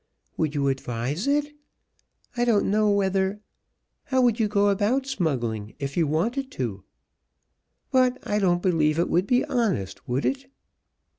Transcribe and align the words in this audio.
Would 0.35 0.55
you 0.55 0.67
advise 0.67 1.27
it? 1.27 1.53
I 2.35 2.43
don't 2.43 2.71
know 2.71 2.89
whether 2.89 3.39
how 4.05 4.21
would 4.23 4.39
you 4.39 4.47
go 4.47 4.69
about 4.69 5.05
smuggling, 5.05 5.75
if 5.77 5.95
you 5.95 6.07
wanted 6.07 6.49
to? 6.53 6.83
But 7.91 8.17
I 8.23 8.39
don't 8.39 8.63
believe 8.63 8.97
it 8.97 9.11
would 9.11 9.27
be 9.27 9.45
honest, 9.45 10.09
would 10.09 10.25
it?" 10.25 10.47